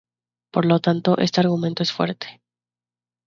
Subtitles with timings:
[0.51, 2.41] Por lo tanto, este argumento es fuerte.